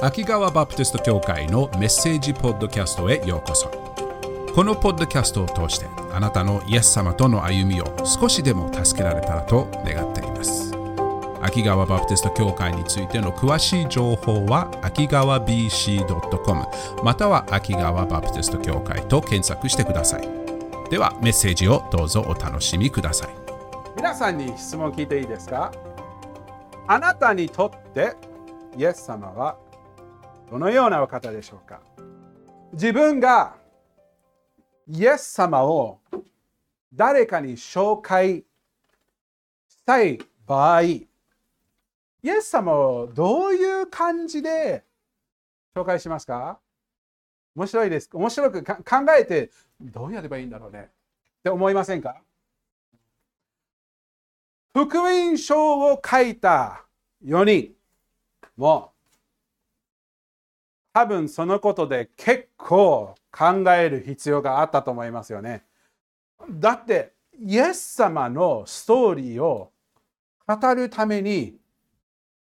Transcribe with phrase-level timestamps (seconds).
[0.00, 3.68] 秋川バプテスト教会のメッセージポッドキャストへようこそ。
[4.54, 10.72] このポッドキャストを通してあなたのイエス様との歩みを少しでも助けられたらと願っています。
[11.42, 16.64] 秋川バプテスト教会についての詳しい情報は秋川 BC.com
[17.02, 20.28] または秋川バプテスト教会と検索してください。
[20.90, 23.30] ではメッセージをどうぞお楽しみください。
[23.96, 25.72] 皆さんに質問聞いていいですか？
[26.86, 28.14] あなたにとって
[28.76, 29.56] イエス様は
[30.50, 31.82] どのようなお方でしょうか？
[32.72, 33.56] 自分が
[34.86, 36.00] イエス様を
[36.94, 38.44] 誰かに紹介
[39.68, 41.08] したい場合、イ
[42.22, 44.84] エス様をどういう感じで
[45.76, 46.58] 紹介しますか？
[47.54, 48.08] 面白いです。
[48.12, 48.74] 面白く考
[49.18, 50.88] えてどうやればいいんだろうね。
[51.40, 52.16] って思いませんか？
[54.72, 56.84] 福音書を書いた
[57.24, 57.74] 4人
[58.56, 58.92] も
[60.92, 65.64] 多分そのことで結構考える必要があったと思いますよね。
[66.50, 69.70] だってイエス様のストーリーを
[70.46, 71.56] 語るために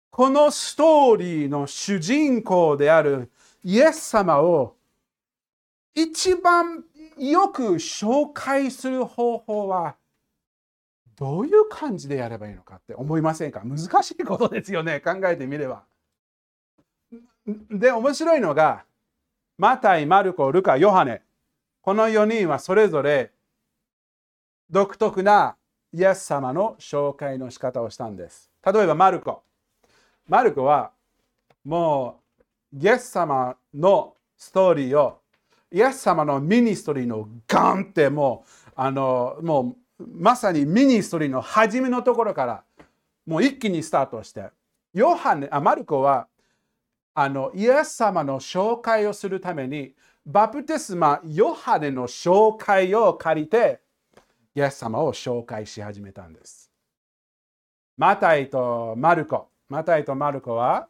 [0.09, 3.31] このストーリーの主人公である
[3.63, 4.75] イエス様を
[5.93, 6.83] 一番
[7.17, 9.95] よく紹介する方法は
[11.15, 13.61] どういう感じでやればいいのかって思いませんか？
[13.63, 15.83] 難しいことですよね考えてみれば。
[17.45, 18.83] で、面白いのが、
[19.57, 21.21] マタイ、マルコ、ルカ、ヨハネ。
[21.81, 23.31] この4人はそれぞれ
[24.69, 25.55] 独特な
[25.93, 28.51] イエス様の紹介の仕方をしたんです。
[28.63, 29.43] 例えば、マルコ。
[30.27, 30.91] マルコは
[31.65, 32.21] も
[32.73, 35.19] うイエス様のストーリーを
[35.71, 42.63] イエス様の ministry のガンってもうあのもうまさに ministry の初めのところから
[43.25, 44.45] もう一気にスタートして
[44.93, 46.27] ヨハネあマルコは
[47.13, 49.93] あのイエス様の紹介をするために
[50.25, 53.81] バプテスマヨハネの紹介を借りて
[54.55, 56.71] イエス様を紹介し始めたんです。
[57.97, 59.49] マタイとマルコ。
[59.69, 60.87] マタイとマルコは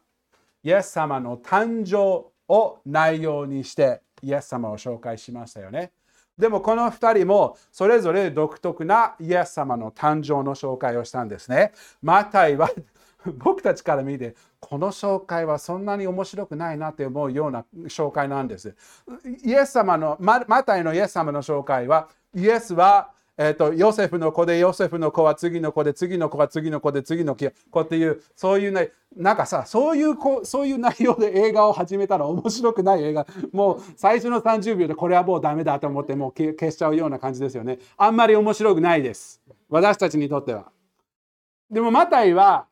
[0.62, 5.92] イエス様の誕生を内容にしてイエス様を紹介しましたよね。
[6.38, 11.72] でもこの2人もそれぞれ独特なイエス様の誕生の紹介をしたんですね。
[12.00, 12.70] マタイは
[13.38, 18.74] 僕たちから見てこの紹介はそんなに面白くないなって思うような紹介なんです。
[19.44, 33.26] イエス様のマタイのイエス様の紹介はイエスはえーと、ヨセフの子でヨセフの子は次の子で次の子は次の子で次の子っていうそういうねなんかさそういうそういう内容で映画を始めたら面白くない映画。
[33.52, 37.78] もう最初の30秒でこれはもうダメだと思ってもう消しちゃうような感じですよね。
[37.96, 39.40] あんまり面白くないです。
[39.70, 40.70] 私たちにとっては。
[41.70, 42.66] でもマタイは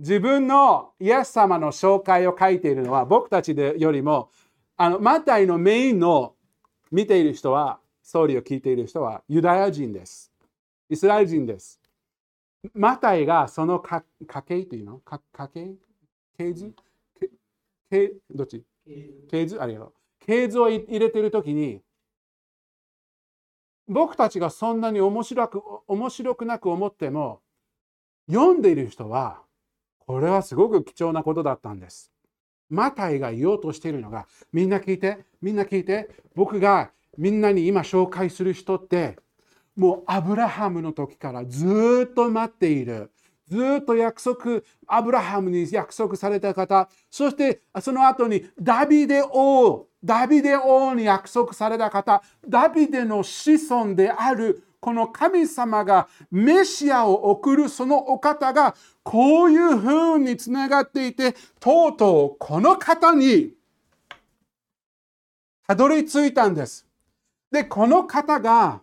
[0.00, 4.30] 自分のイエス様の紹介を書いているのは僕たちでよりも
[4.78, 6.32] あのマタイのメインの
[6.90, 10.32] 見ている人はストーリーを聞いている人はユダヤ人です。
[10.88, 11.78] イスラエル人です。
[12.72, 14.02] マタイがその家
[14.42, 15.00] 系というの？
[15.04, 15.74] 家系？
[16.38, 16.74] 系図？
[17.90, 18.64] 系どっち？
[19.30, 19.60] 系図？
[19.60, 19.92] ありがとう。
[20.24, 21.82] 系図を入れているときに
[23.86, 27.42] 僕たちがそんなに面白く面白くなく思っても
[28.30, 29.42] 読んでいる人は
[30.06, 32.10] これはすごく貴重なことだったんです。
[32.68, 39.18] マタイが言おうとしているのが、みんな聞いて、みんな聞いて、僕がみんなに今紹介する人って、
[39.76, 43.10] もうアブラハムの時からずっと待っている。
[43.48, 63.52] ずっと約束、アブラハムに約束された方、そしてその後にダビデ王、ダビデ王に約束された方、ダビデの子孫であるこの神様がメシアを送るそのお方がこういうふうにつながっていてとうとうこの方に
[65.66, 66.86] たどり着いたんです。
[67.52, 68.80] でこの方が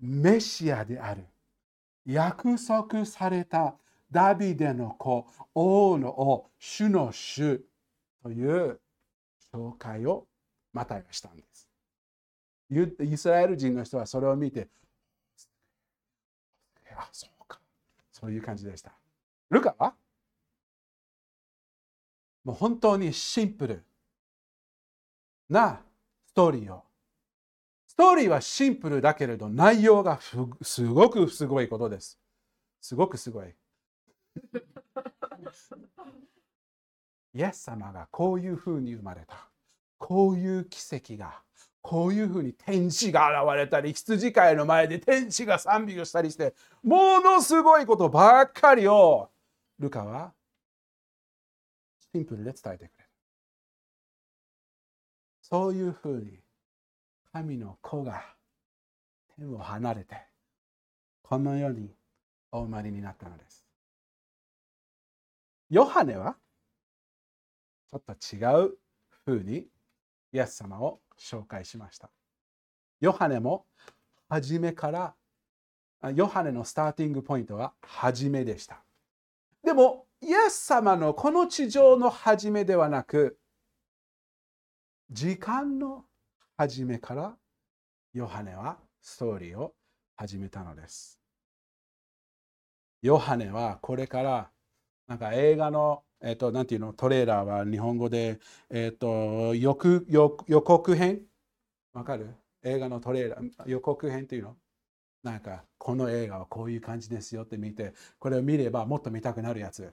[0.00, 1.24] メシアである
[2.04, 3.76] 約束された
[4.10, 7.64] ダビデの子王の王主の主
[8.22, 8.80] という
[9.52, 10.26] 紹介を
[10.72, 11.68] マタイがしたんです。
[12.70, 14.68] イスラエル人の人はそれを見て
[16.96, 17.60] あ、そうか。
[18.12, 18.92] そういう感じでした。
[19.50, 19.94] ルカは？
[22.44, 23.84] もう本当にシンプル
[25.48, 25.80] な
[26.26, 26.82] ストーリーを。
[27.86, 30.36] ストーリーはシンプルだけれど内容がす
[30.84, 32.18] ごくすごいことです。
[32.80, 33.54] すごくすごい。
[37.34, 39.48] イエス様がこういうふうに生まれた。
[39.98, 41.40] こういう奇跡が
[41.84, 49.28] こういうふうに天使が現れたり羊飼いの前で天使が賛美をしたりしてものすごいことばっかりを
[49.78, 50.32] ルカは
[52.10, 53.10] シンプルで伝えてくれる。
[55.42, 56.38] そういうふうに
[57.34, 58.24] 神の子が
[59.36, 60.16] 天を離れて
[61.22, 61.90] この世に
[62.50, 63.66] お生まれになったのです。
[65.68, 66.36] ヨハネは
[67.90, 68.78] ちょっと違う
[69.26, 69.66] ふうに
[70.32, 72.10] イエス様を紹介しました。
[73.00, 73.66] ヨハネも
[74.28, 75.14] 初めから
[76.14, 78.84] ヨハネのスターティングポイントは初めでした。
[79.62, 83.38] でも、イエス様のこの地上の初めではなく、
[85.10, 86.04] 時間の
[86.56, 87.36] 初めから
[88.12, 89.74] ヨハネはストーリーを
[90.16, 91.18] 始めたのです。
[93.00, 94.50] ヨハネはこれから
[95.06, 98.38] なんか映画の、えっ、と、なんていうの、トレーラーは日本語で、
[98.70, 99.78] えっ、と予
[100.08, 101.20] 予、予告編？
[101.92, 102.34] わかる？
[102.62, 104.56] 映画のトレーラー、予告編っていうの？
[105.22, 109.92] なんか、この映画はこういう感じですよって見て、これを見ればもっと見たくなるやつ。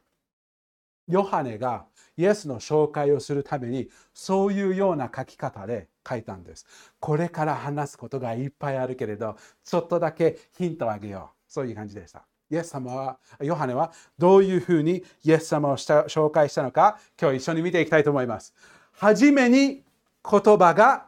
[1.08, 1.86] ヨハネが
[2.16, 6.66] イエスの紹介をするためにそういうような書き方で書いたんです。
[7.00, 9.36] これから話すことがいっぱいあるけれど、
[9.66, 11.52] ちょっとだけヒントをあげよう。
[11.52, 12.31] そういう感じでした。
[12.52, 18.54] イエス様は、ヨハネはどういうふうにイエス様をした紹介したのか、今日一緒に見ていきたいと思います。
[18.92, 19.84] はじめに
[20.30, 21.08] 言葉が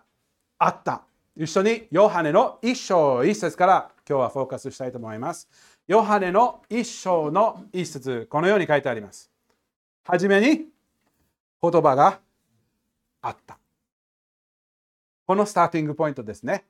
[0.57, 1.04] あった。
[1.36, 5.50] 一緒にヨハネの一章一節から今日はフォーカスしたいと思います。
[5.88, 9.30] ヨハネの一章の一節、このように書いてあります。
[10.06, 10.68] はじめに
[11.62, 12.19] 言葉が
[13.22, 13.57] あった。
[15.25, 16.66] このスターティングポイントですね。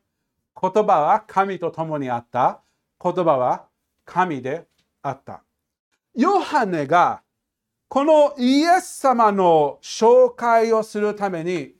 [0.59, 2.61] 言葉は神と共にあった。
[3.03, 3.67] 言葉は
[4.05, 4.67] 神で
[5.01, 5.43] あった。
[6.15, 7.21] ヨハネが
[7.87, 11.73] このイエス様の紹介をするために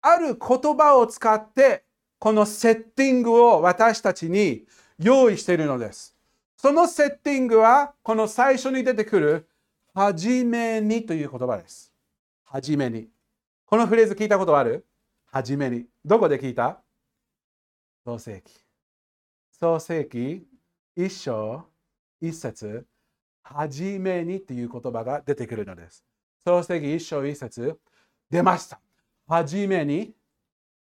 [0.00, 1.84] ある言葉を使って
[2.18, 4.64] このセッティングを私たちに
[4.98, 6.16] 用意しているのです。
[6.56, 9.48] そのセッティングはこの最初に出てくる
[9.92, 11.92] はじめにという言葉です。
[12.44, 13.08] はじめに。
[13.66, 14.86] このフレーズ聞いたことある？
[15.30, 15.86] はじめに。
[16.04, 16.80] どこで聞いた？
[18.04, 18.52] 創世記。
[19.60, 20.46] 創世記
[20.96, 21.64] 一章、
[22.20, 22.86] 一節、
[23.42, 26.04] はじめにという言葉が出てくるのです。
[26.46, 27.78] 創世記一章、一節、
[28.30, 28.80] 出ました。
[29.26, 30.14] はじめに、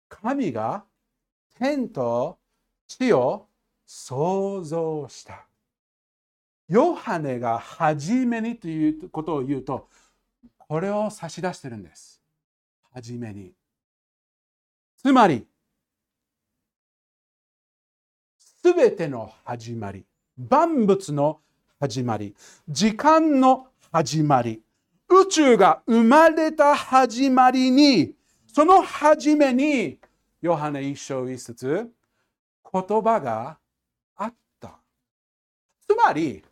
[0.09, 0.83] 神が
[1.57, 2.38] 天と
[2.88, 3.47] 地を
[3.86, 5.47] 創造した。
[6.68, 9.88] ヨハネがはじめにということを言うと、
[10.57, 12.21] これを差し出してるんです。
[12.92, 13.53] はじめに。
[14.97, 15.47] つまり、
[18.66, 20.04] すべての始まり、
[20.40, 21.40] 万物の
[21.80, 22.34] 始まり、
[22.68, 24.60] 時間の始まり、
[25.08, 28.16] 宇宙が生まれた始まりに、
[28.52, 30.00] その初めに、
[30.42, 31.92] ヨハネ一章一節、
[32.74, 33.60] 言葉が
[34.16, 34.80] あった。
[35.88, 36.44] つまり、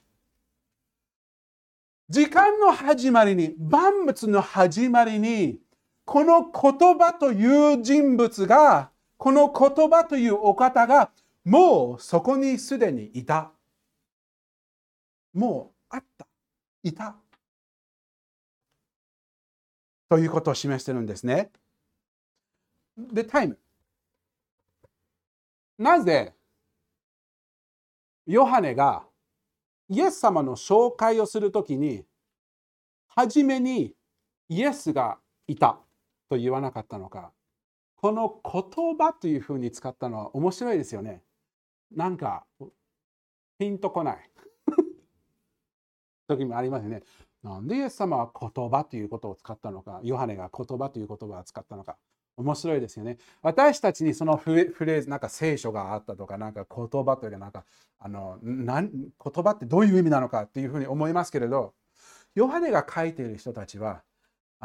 [2.10, 5.58] 時間の始まりに、万物の始まりに、
[6.06, 11.10] この言葉という人物が、この言葉というお方が
[11.46, 13.52] もうそこにすでにいた。
[15.34, 16.28] もうあった。
[16.84, 17.16] いた。
[20.10, 21.52] ということを示してるんですね。
[22.98, 23.58] で、タイム。
[25.78, 26.34] なぜ、
[28.26, 29.06] ヨハネが
[29.90, 32.06] イエス様の紹介をするときに、
[33.08, 33.96] はじめに
[34.50, 35.80] イエスがいた
[36.30, 37.34] と言わなかったのか。
[37.98, 41.22] この言葉というふうに使ったのは面白いですよね。
[41.96, 42.46] なんか
[43.60, 44.30] ピンとこない
[46.28, 47.04] 時もありますね。
[47.44, 51.98] なんでイエス様は言葉ということを使ったのか、ヨハネが言葉という言葉を使ったのか。
[52.36, 53.18] 面白いですよね。
[53.42, 57.66] 私たちにそのフレーズ、なんか聖書があったとか、なんか言葉というか、なんか
[58.00, 59.10] あのなん言
[59.44, 61.74] 葉ってどういう意味なのかっていうふうに思いますけれど、
[62.34, 64.04] ヨハネが書いている人たちは、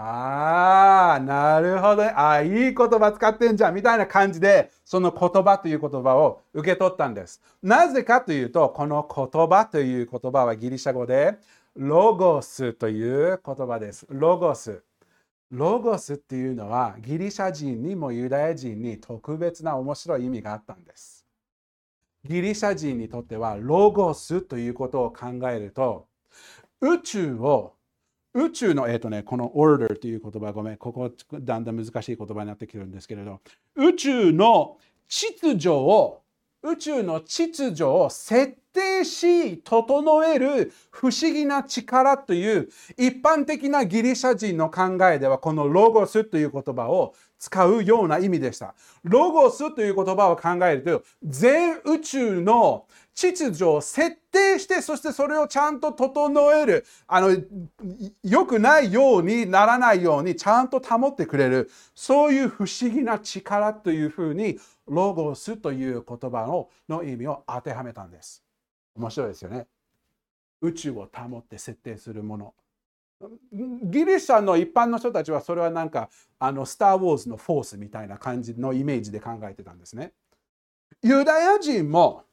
[0.00, 2.04] ああ、なるほど。
[2.04, 3.74] ああ、いい言葉使ってんじゃん。
[3.74, 7.42] みたいな感じで、その言葉という言葉を受け取ったんです。
[7.64, 11.38] なぜかというと、この言葉という言葉はギリシャ語で、
[11.74, 13.02] ロゴスとい
[13.32, 14.06] う言葉です。
[14.08, 14.84] ロゴス。
[15.50, 21.26] ロゴスっていうのは、ギリシャ人にもユダヤ人に特別な面白い意味があったんです。
[22.24, 26.06] ギリシャ人にとっては、ロゴスということを考えると、
[26.80, 27.77] 宇宙を
[28.38, 33.40] 宇宙の、え、ー、とね、この order という言葉、ごめん、ここだんだん難しい言葉になってきてるんですけれど、
[33.74, 34.78] 宇宙の
[35.08, 36.22] 秩序を、
[36.62, 48.74] 宇宙の秩序を設定し、整える不思議な力という一般的なギリシャ人の考えでは、このロゴスという言葉を使うような意味でした。
[49.04, 52.86] ロゴスという言葉を考えると、全宇宙の
[53.20, 56.86] 秩序を設定してそしてそれをちゃんと整える。
[57.08, 57.36] あの
[58.22, 61.68] 良くないようにならないようにちゃんと保ってくれる。
[61.96, 64.56] そういう不思議な力というふうに
[64.86, 68.44] ロゴスという言葉のの意味を当てはめたんです。
[68.94, 69.66] 面白いですよね。
[70.60, 72.54] 宇宙を保って設定するもの。
[73.82, 76.08] ギリシャの一般の人たちはそれはなんか
[76.38, 80.12] あのスター・ウォーズのフォースみたいな感じのイメージで考えてたんですね。
[81.02, 82.27] ユダヤ人も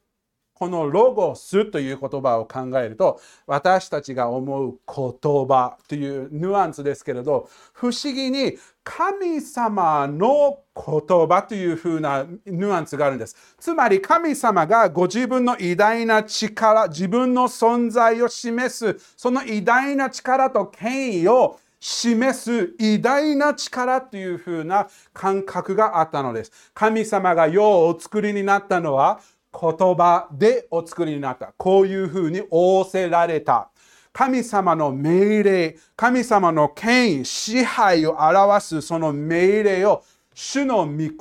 [0.55, 5.05] このロゴスという言葉を考えると私たちが思う言
[5.47, 13.35] 葉というニュアンスですけれど不思議に神様の言葉というふうなニュアンスがあるんです。
[13.59, 26.51] つまり神様がご自分の偉大な力、自分の存在を示す、その偉大な力と権威を示す偉大な力というふうな感覚があったのです。
[26.73, 29.19] 神様が世をお作りになったのは
[29.59, 31.53] 言葉でお作りになった。
[31.57, 33.71] こういうふうに仰せられた。
[34.11, 41.11] 神様の命令、神様の権威、支配を表すその命令を主の御言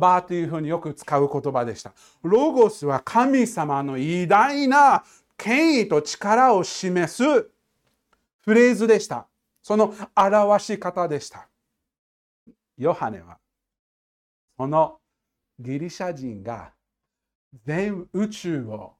[0.00, 1.92] 葉というふうによく使う言葉でした。
[2.22, 5.04] ロゴスは神様の偉大な
[5.36, 7.22] 権威と力を示す
[8.42, 9.26] フレーズでした。
[9.62, 11.48] その表し方でした。
[12.76, 13.38] ヨハネは
[14.56, 14.98] その
[15.58, 16.72] ギリシャ人が
[17.64, 18.94] 全宇宙を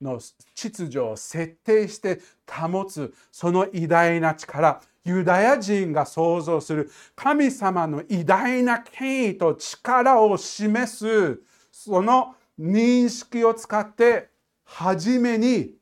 [0.00, 0.20] の
[0.54, 11.40] 秩序を設定して保つその偉大な力ユダヤ人が想像する神様の偉大な権威と力を示す
[11.72, 14.30] その認識を使って
[14.64, 15.74] 初めに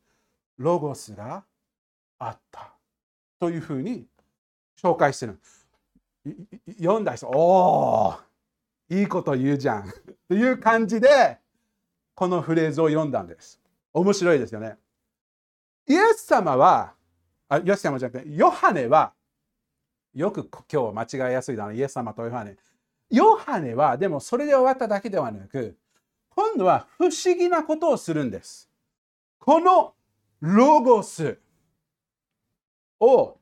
[0.59, 1.45] ロゴスが
[2.19, 2.75] あった
[3.41, 4.07] というふうに
[4.81, 5.39] 紹介してる
[6.79, 8.15] 読んだ人おお
[8.91, 9.93] いいこと言うじゃん。
[10.29, 11.39] という感じで
[12.15, 13.61] このフレーズを読んだんです。
[13.93, 14.77] 面白いですよね。
[15.87, 16.95] イエス様は、
[17.49, 19.13] あイエス様じゃなくて、ヨハネは、
[20.15, 22.57] よく今日間違いやすいだろイエス様とヨハネ。
[23.11, 25.77] ヨハネは、でもそれで終わっただけではなく、
[26.31, 28.69] 今度は不思議なことをするんです。
[29.39, 29.95] この
[30.41, 31.39] ロゴス
[33.01, 33.39] を、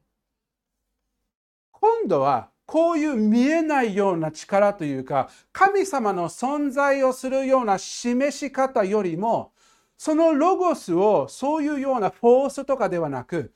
[1.72, 9.52] 今度はこういう見えないような力というか、神様の存在をするような示し方よりも、
[9.98, 13.52] そのロゴスをそういうようなフォースとかではなく、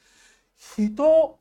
[0.54, 1.38] 人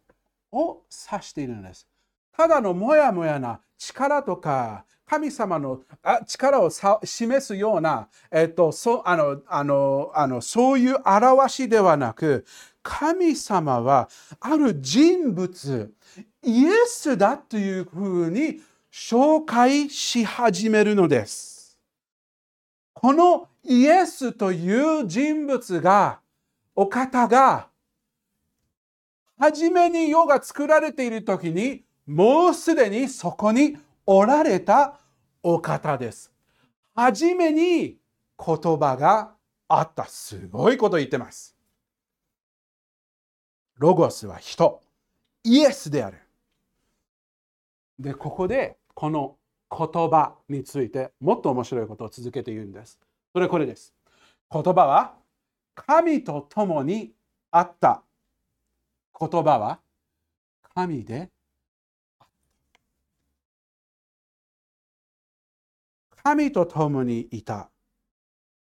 [0.53, 1.85] を指しているんです。
[2.31, 5.81] ただのもやもやな力とか、神様の
[6.25, 12.45] 力を示すような、えっと、そあのあのあのそういう表しではなく、
[12.81, 14.07] 神様は
[14.39, 15.93] ある人物、
[16.45, 18.61] イエスだというふうに
[18.91, 21.79] 紹介し始めるのです。
[22.93, 26.19] このイエスという人物が、
[26.75, 27.67] お方が、
[29.37, 34.99] 初めに世が作られている時に、もうすでにそこにおられた
[35.41, 36.31] お方です。
[36.93, 37.97] 初めに
[38.37, 39.33] 言葉が
[39.67, 40.05] あった。
[40.05, 41.55] すごいこと言ってます。
[43.77, 44.81] ロゴスは人。
[45.43, 46.24] イエスである。
[47.99, 49.37] で、ここでこの
[49.69, 52.99] 言葉についてもっと面白いことを続けて言うんです。
[53.33, 53.93] それはこれです。
[54.51, 55.15] 言葉は
[55.73, 57.11] 神と共に
[57.51, 58.03] あった。
[59.19, 59.79] 言葉は
[60.75, 61.29] 神で
[66.23, 67.69] 神と共にいた。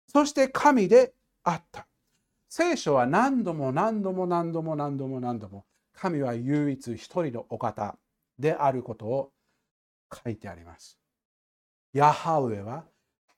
[0.07, 1.13] そして神で
[1.43, 1.87] あった。
[2.49, 7.97] 聖書は何度も何度も何度も何度も何度も神は唯一一人のお方。
[8.39, 9.31] であることを
[10.23, 10.97] 書いてあります。
[11.93, 12.85] ヤハウエは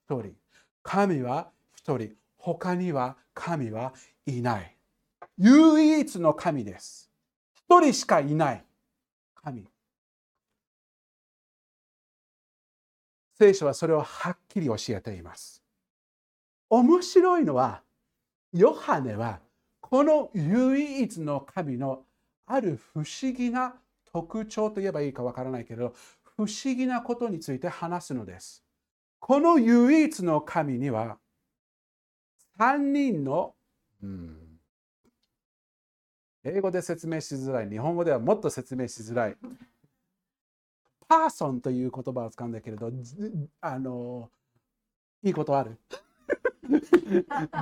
[0.08, 0.34] 一人、
[0.84, 3.94] 神は一人、他には神は
[4.26, 4.76] いない。
[5.38, 7.12] 唯一の神です。
[7.54, 8.66] 一人しかいない
[9.36, 9.68] 神。
[13.38, 15.62] 聖書はそれをはっきり教えています。
[16.70, 17.84] 面白いのは、
[18.54, 19.42] ヨハネは
[19.82, 22.04] この唯一の神の
[22.46, 23.76] ある不思議な
[24.16, 25.94] 特徴と言えばいいかわからないけれど、
[26.38, 28.64] 不思議なことについて話すのです。
[29.20, 31.18] この唯一の神には、
[32.58, 33.56] 3人の、
[34.02, 34.38] うん、
[36.46, 39.36] 英語で説明しづらい、日本語ではもっと説明しづらい。
[41.10, 42.90] パーソンという言葉を使うんだけれど、
[43.60, 44.32] あの、
[45.24, 45.78] いいことある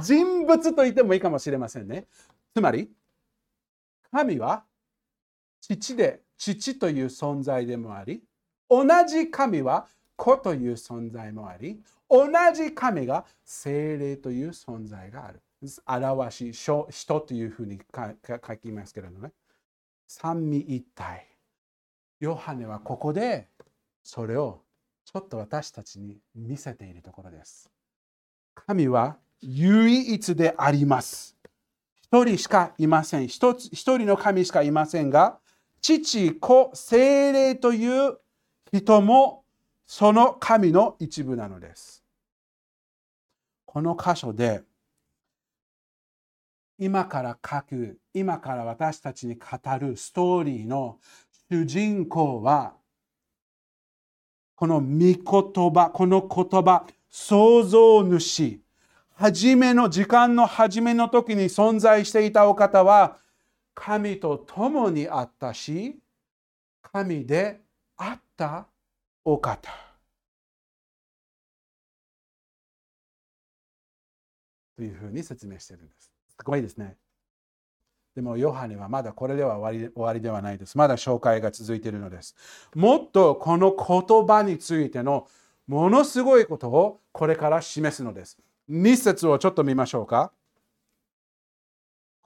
[0.03, 2.05] 人物と言ってもいいかもしれませんね。
[2.53, 2.91] つまり、
[4.11, 4.63] 神は
[5.63, 8.21] 父で父という存在でもあり、
[8.69, 15.41] 同じ神は子という存在もあり、同じ神が精霊という存在がある。
[15.87, 17.79] 表し、人というふうに
[18.27, 19.31] 書きますけれどね。
[20.05, 21.27] 三位一体。
[22.19, 23.47] ヨハネはここで
[24.03, 24.61] それを
[25.05, 27.69] ちょっと私たちに見せているところです。
[28.53, 31.37] 神は唯一であります。
[32.01, 33.27] 一人しかいません。
[33.27, 35.39] 一人の神しかいませんが、
[35.83, 38.17] 父、子、精霊という
[38.71, 39.43] 人も
[39.85, 42.01] その神の一部なのです。
[43.65, 44.63] この箇所で
[46.79, 50.99] 今から書く、今から私たちに語るストーリーの
[51.51, 52.73] 主人公は
[54.55, 55.19] この御言
[55.73, 58.61] 葉、この言葉、創造主、
[59.15, 63.17] 初めの時間の初めの時に存在していたお方は
[63.75, 65.99] 神と共にあったし、
[66.81, 67.61] 神で
[67.97, 68.67] あった
[69.25, 69.71] お方。
[74.75, 76.11] というふうに説明しているんです。
[76.29, 76.97] すごいですね。
[78.15, 80.77] でも、ヨハネはまだこれでは終わり終わりではないです。
[80.77, 82.35] まだ紹介が続いているのです。
[82.75, 85.27] もっとこの言葉についての
[85.67, 88.37] ものすごいことをこれから示すのです。
[88.69, 90.31] 2節をちょっと見ましょうか。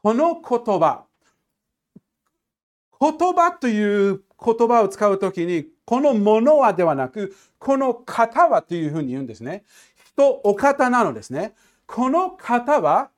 [0.03, 1.06] この言葉、
[2.99, 9.63] 言葉という言葉を使うときに、このものはではなく、この方はというふうに言うんですね。
[10.13, 11.53] 人、お方なのですね。
[11.85, 13.09] この方は、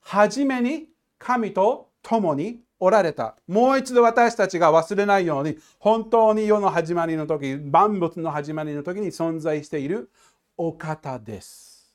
[0.00, 3.36] 初めに神と共におられた。
[3.46, 10.10] もう一度私たちが忘れないように、本当に世の始まりの時、万物の始まりの時に存在している
[10.56, 11.94] お方です。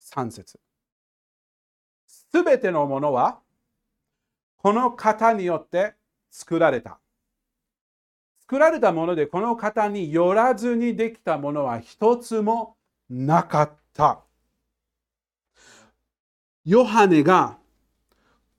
[0.00, 0.58] 3節
[2.06, 3.40] すべてのものは、
[4.58, 5.94] この方によって
[6.30, 6.98] 作られた。
[8.40, 12.76] 作られたもので、この方によらずにできたものは一つも
[13.08, 14.20] なかった。
[16.64, 17.56] ヨハネが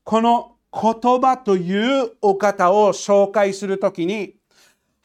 [0.04, 4.36] この言葉というお方を紹介するときに、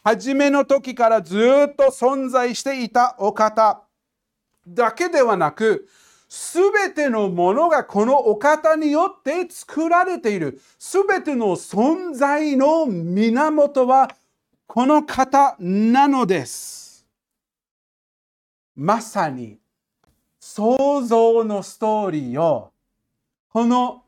[0.05, 1.38] 初めの時からず
[1.71, 3.83] っと存在していたお方
[4.68, 5.88] だけではなく、
[6.37, 10.61] すべてのものがこのお方によって作られている。
[10.81, 14.11] すべての存在の源は
[14.66, 17.07] この方なのです。
[18.75, 19.59] まさに
[20.40, 22.73] 創造のストーリーを
[23.49, 24.03] この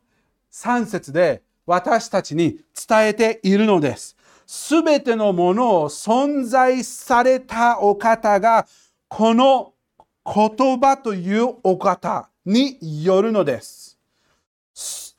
[0.50, 2.58] 3節で私たちに
[2.88, 4.16] 伝えているのです。
[4.48, 8.66] すべてのものを存在されたお方が、
[9.06, 9.74] この
[10.26, 13.98] 言葉というお方によるのです。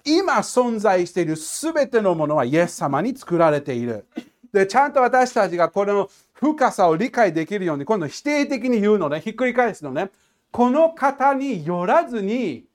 [0.04, 4.06] 今存在しているすべてのものはイエス様に作られている。
[4.54, 10.12] で、ちゃんと私たちがこれの深さを理解できるように、今度否定的に言うのね、ひっくり返すのね。
[10.52, 12.66] この方によらずに、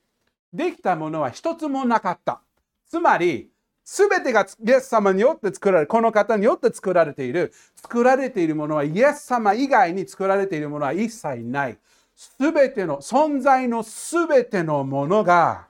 [0.51, 2.41] できたものは一つもなかった。
[2.87, 3.49] つまり、
[3.83, 7.51] すべてがイエス様によって作られ、この方によって作られている。
[7.75, 11.77] 作られているものはイエス様以外に作られているものは一切ない。
[12.15, 15.67] すべての、存在のすべてのものが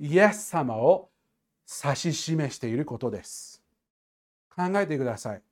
[0.00, 1.08] イエス様を
[1.84, 3.62] 指し示していることです。
[4.54, 5.42] 考えてください。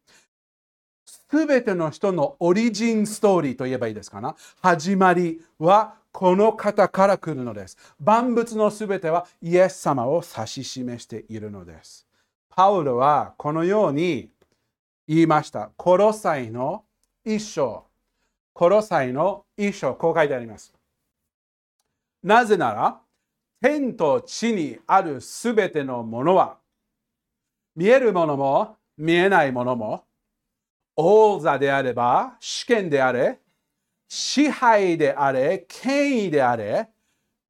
[1.06, 4.34] すべての人のオリジンストーリーと言えばいいですかな？
[4.60, 7.78] 始まりはこの方から来るのです。
[8.00, 12.06] 万物のすべてはイエス様を指し示しているのです。
[12.48, 14.28] パウロはこのように
[15.06, 15.70] 言いました。
[15.76, 16.84] コロサイの
[17.24, 17.84] 一章。
[18.52, 20.72] コロサイの一章、こう書いてあります。
[22.22, 23.00] なぜなら、
[23.60, 26.58] 天と地にあるすべてのものは、
[27.76, 30.04] 見えるものも見えないものも、
[30.96, 33.40] 王座であれば、試験であれ、
[34.08, 36.88] 支配であれ、権威であれ、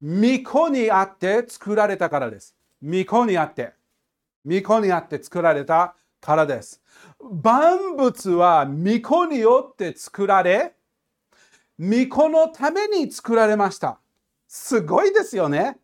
[0.01, 2.55] 御子にあって作られたからです。
[2.81, 3.73] 御子にあって。
[4.45, 6.81] 御子にあって作られたからです。
[7.19, 10.73] 万物は御子によって作られ、
[11.81, 13.99] 御子のために作られました。
[14.47, 15.79] すごいですよね。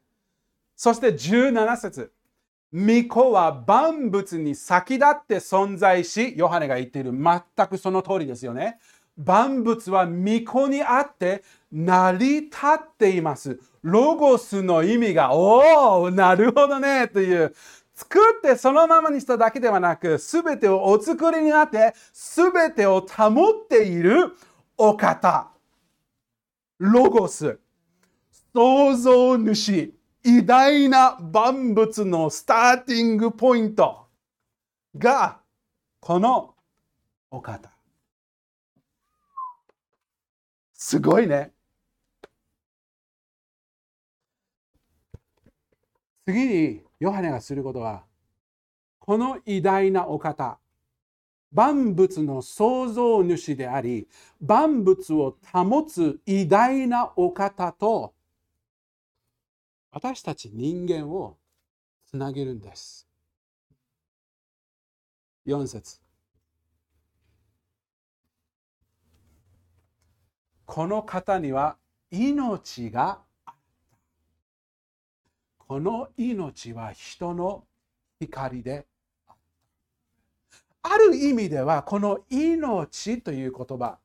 [0.76, 2.12] そして17節
[2.72, 8.78] 御子は万物に先立って存在し、ヨハネが言っている全くその通りですよね。
[9.18, 13.60] 万物は御子にあって成り立っています。
[13.82, 17.56] ロゴスの意味が、おお、なるほどね、という。
[17.96, 24.34] 作ってそのままにしただけではなく、すべてをお作りになって、すべてを保っている
[24.78, 25.57] お方。
[26.80, 27.60] ロゴス。
[28.54, 29.94] 創造主。
[30.24, 34.08] 偉大な万物のスターティングポイント
[34.98, 35.40] が、
[36.00, 36.56] この
[37.32, 37.72] お方。
[40.74, 41.54] すごいね。
[46.26, 48.04] 次にヨハネがすることは、
[49.00, 50.60] この偉大なお方、
[51.58, 54.08] 万物の創造主であり、
[54.40, 58.14] 万物を保つ偉大なお方と、
[59.90, 61.36] 私たち人間を
[62.06, 63.08] つなげるんです。
[65.48, 66.00] 4節
[70.68, 71.78] この方には
[72.12, 73.98] 命があった。
[75.58, 77.66] この命は人の
[78.20, 78.86] 光で
[80.92, 80.98] あ。
[80.98, 83.98] る意味ではこの命という言葉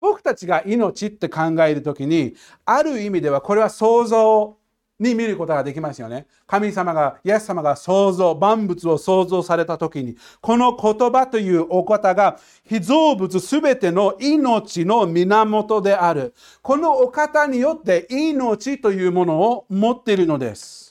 [0.00, 4.56] 僕たちが命って考えるときにある意味ではこれは想像
[4.98, 6.26] に見ることができますよね。
[6.46, 16.34] 神様が、イエス様が創造、万物を創造された時に、この言葉というお方が、被造物すべての命の源である。
[16.62, 20.81] このお方によって命というものを持っているのです。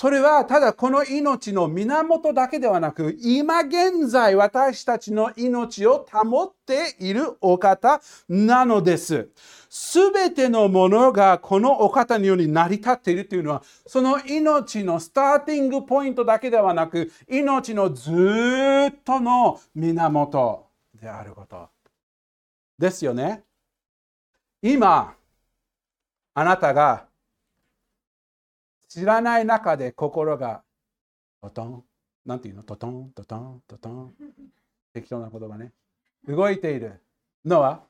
[0.00, 9.28] それはただこの命の源だけではなく、今現在私たちの命を保っているお方なのです。
[9.68, 20.66] すべてのものがこのお方により成り立っているというのは、その命のスターティングポイントだけではなく、命のずっとの源
[20.98, 21.68] であること。
[22.78, 23.42] ですよね。
[24.62, 25.14] 今、
[26.32, 27.09] あなたが
[28.90, 30.64] 知らない中で心が
[31.40, 31.84] トトン、
[32.26, 32.64] なんていうの？
[32.64, 34.14] トトン、トトン、トトン。
[34.92, 35.72] 適当な言葉ね。
[36.26, 37.00] 動いている
[37.44, 37.84] のは、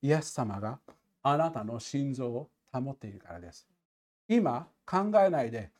[0.00, 0.80] イエス様が
[1.22, 3.68] あなたの心臓を保っているからです。
[4.28, 5.70] 今、考えないで、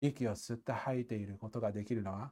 [0.00, 2.30] 息を吸って吐いていることができるのは、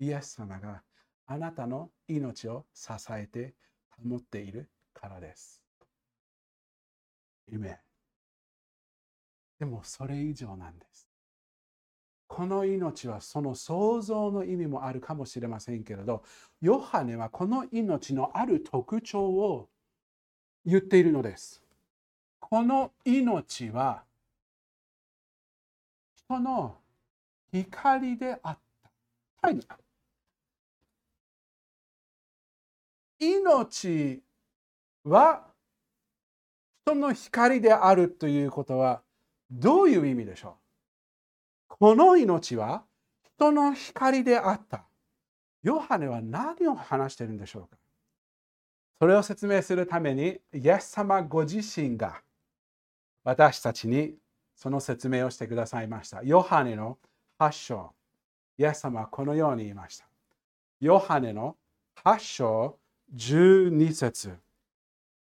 [0.00, 0.82] イエス様が
[1.26, 3.54] あなたの命を支えて
[4.02, 5.63] 保っているからです。
[7.48, 7.78] 夢。
[9.58, 11.08] でもそれ以上なんです。
[12.26, 16.24] この命はその創造の意味もあるかもしれませんけれど、
[16.60, 19.68] ヨハネはこの命のある特徴を
[20.64, 21.62] 言っているのです。
[22.40, 24.04] この命は
[26.16, 26.78] 人の
[27.52, 28.58] 光であっ
[29.42, 29.78] た。
[33.20, 34.22] 命
[35.04, 35.53] は
[36.86, 39.00] 人の光であるということは
[39.50, 40.58] どういう意味でしょ
[41.70, 41.76] う？
[41.78, 42.84] この命は
[43.36, 44.84] 人の光であった。
[45.62, 47.78] ヨハネは何を話しているんでしょうか？
[48.98, 52.20] それを説明するために、イエス様ご自身が
[53.24, 54.14] 私たちに
[54.54, 56.22] その説明をしてくださいました。
[56.22, 56.98] ヨハネの
[57.38, 57.94] 8章。
[58.58, 60.04] イエス様はこのように言いました。
[60.80, 61.56] ヨハネの
[62.04, 62.78] 8章
[63.16, 64.36] 12節。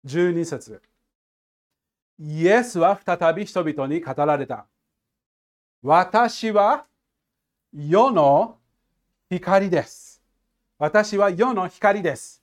[0.06, 0.82] 12節。
[2.20, 4.66] イエスは再び人々に語られた。
[5.82, 6.86] 私は
[7.74, 8.58] 世の
[9.30, 10.22] 光です。
[10.78, 12.42] 私は世の光です。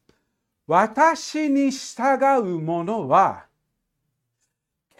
[0.67, 3.47] 私に従う者は、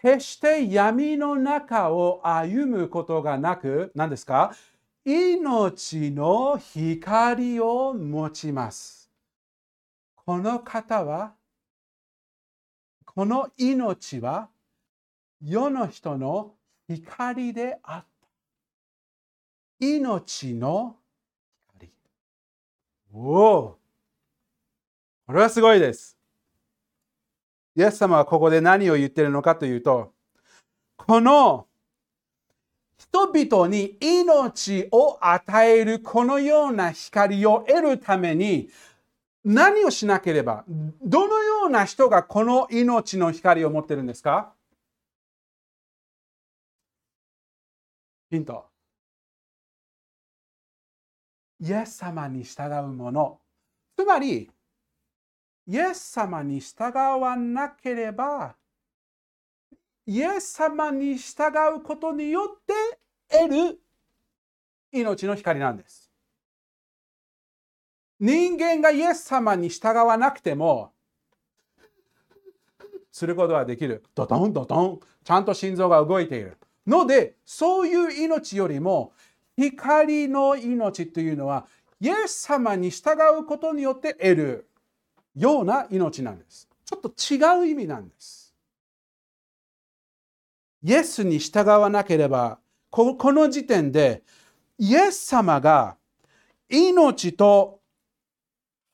[0.01, 4.55] 決して闇の中を歩むことがなく、何ですか？
[5.05, 9.11] 命の光を持ちます。
[10.17, 11.35] この方は、
[13.05, 14.49] この命は
[15.45, 16.55] 世の人の
[16.89, 18.07] 光であった。
[19.85, 20.97] 命の
[21.73, 21.93] 光。
[23.13, 23.79] おお
[25.27, 26.17] これはすごいです。
[27.75, 30.13] イエス様はここで何を言ってるのかというと、
[30.97, 31.67] この
[32.97, 38.69] 人々に命を与えるこのような光を得るために
[39.45, 40.65] 何をしなければ、
[41.03, 44.53] どのような人がこの命の光を持ってるんですか？
[48.33, 48.65] ヒント。
[51.61, 53.39] イエス様に従うもの。
[53.95, 54.51] つまり、
[55.67, 58.57] イエス様に従わなければ、
[60.07, 62.73] イエス様に従うことによって
[63.29, 63.79] 得る
[64.93, 66.11] 命の光なんです。
[68.19, 70.95] 人間がイエス様に従わなくても、
[73.11, 74.03] することはできる。
[74.15, 75.01] ドドンドドン。
[75.23, 76.57] ちゃんと心臓が動いている。
[76.87, 79.13] ので、そういう命よりも、
[79.57, 81.67] 光の命というのは、
[82.01, 84.69] イエス様に従うことによって得る
[85.37, 86.69] ような命なんです。
[86.85, 88.55] ちょっと違う意味なんです。
[90.83, 92.59] イエスに従わなければ、
[92.91, 94.23] この時点で、
[94.79, 95.97] イエス様が
[96.69, 97.81] 命と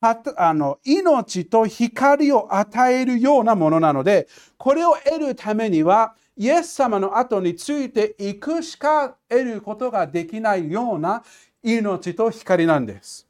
[0.01, 11.25] あの命と光を与えるようなものなので、これを得るためには、イエス様の後についていくしか得ることができないような
[11.65, 13.27] 命と光なんです。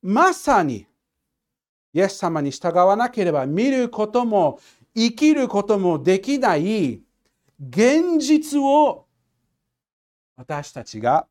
[0.00, 0.86] まさに、
[1.92, 4.60] イエス様に従わなければ見ることも
[4.94, 7.02] 生きることもできない
[7.58, 9.06] 現実を
[10.36, 11.26] 私たちが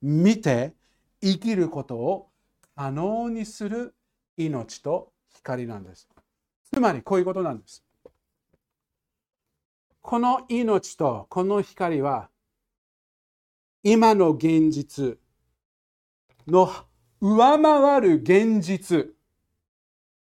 [0.00, 0.74] 見て
[1.22, 2.30] 生きることを
[2.74, 3.94] 可能にする
[4.36, 6.08] 命と光なんです。
[6.72, 7.84] つまりこういうことなんです。
[10.02, 12.28] この命とこの光は
[13.84, 15.18] 今の現実
[16.46, 16.70] の
[17.20, 19.14] 上回る現実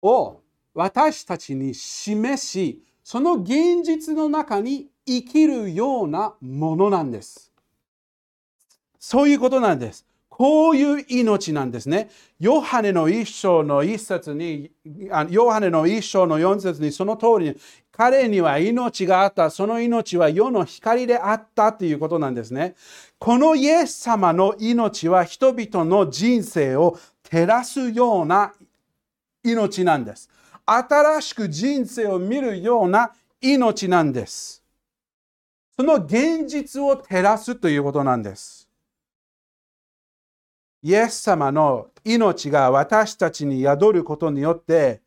[0.01, 0.41] を
[0.73, 7.51] 私たちに示し、その現実の中に生きるようなものなんです。
[8.99, 10.05] そういうことなんです。
[10.41, 12.09] こういう命なんですね。
[12.39, 14.71] ヨハネの一章の一節に、
[15.29, 17.57] ヨハネの一章の四節にその通りに、
[17.91, 22.73] 彼には命があった、その命は世の光であったということなんですね。
[23.19, 28.51] このイエス様の命は人々の人生を照らすような
[29.43, 30.27] 命なんです。
[30.65, 34.63] 新しく人生を見るような命なんです。
[35.75, 38.60] その現実を照らすということなんです。
[40.83, 45.01] イエス様の命が私たちに宿ることによって、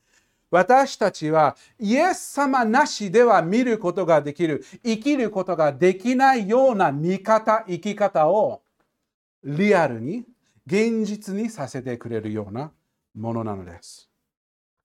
[0.50, 8.62] 私たちはイエス様なしでは見ることができる、生きることができないような見方、生き方を
[9.42, 10.24] リアルに、
[10.66, 12.70] 現実にさせてくれるような
[13.14, 14.08] ものなのです。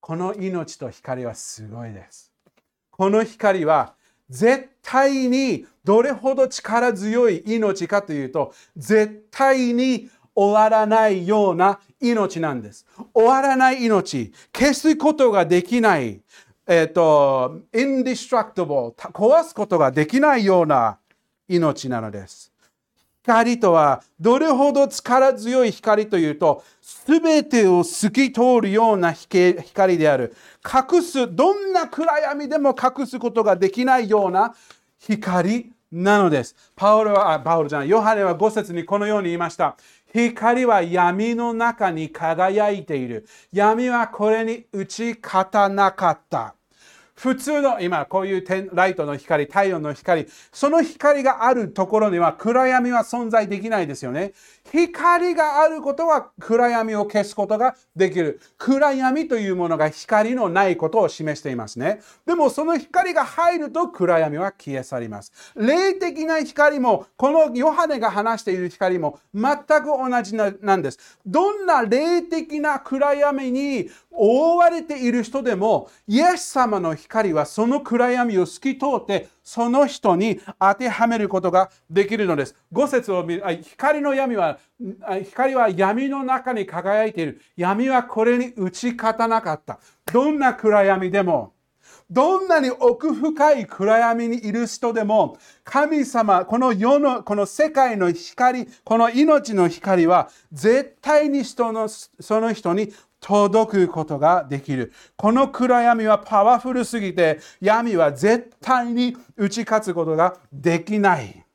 [0.02, 2.34] この命と光はすごいです。
[2.90, 3.94] この光は
[4.30, 12.86] 絶対にどれほど力強い命かというと、絶対に終わらないような命なんです。
[13.14, 16.22] 終わらない命、消すことができない、
[16.66, 20.98] えっ、ー、と、indestructible、壊すことができないような
[21.50, 22.54] 命なのです。
[23.22, 30.34] 光とはどれほど力強い光というと、すべてを透き通るような光である。
[30.64, 34.56] 隠す、どんな暗闇でも隠すことができないような
[35.00, 36.56] 光なのです。
[36.76, 39.76] パウロは、パウロじゃない、ヨハネは5節にこのように言いました。
[40.14, 43.28] 光は闇の中に輝いている。
[43.52, 46.56] 闇はこれに打ち勝たなかった。
[47.20, 54.32] 普通の今こういう点ライトの光、太陽の光、その光があるところには暗闇は存在できないですよね。
[54.72, 58.40] 光があることは暗闇を消すことができる。
[58.58, 62.00] 暗闇というものが光のないことを示していますね。
[62.26, 65.34] でもその光が入ると暗闇は消え去ります。
[65.58, 71.20] 霊的な光も、このヨハネが話している光も全く同じなんです。
[71.26, 82.56] どんな霊的な暗闇に覆われている人でも、イエス様の光光はその暗闇を透き通ってその人に当てはめることができるのです。
[82.72, 84.60] 5節を見る光の闇は
[85.24, 87.42] 光は闇の中に輝いている。
[87.58, 89.80] 闇はこれに打ち勝たなかった。
[90.14, 91.54] どんな暗闇でも
[92.12, 104.94] どんなに奥深い暗闇にいる人でも、神様、この世の、この世界の光、この命の光は、絶対に人の、その人に届くことができる。
[105.16, 111.46] この暗闇はパワフルすぎて、闇は絶対に打ち勝つことができない。